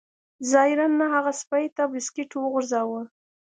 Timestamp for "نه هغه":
0.99-1.31